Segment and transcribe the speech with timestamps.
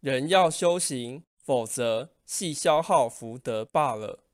[0.00, 4.29] 人要修行否则系消耗福德罢了。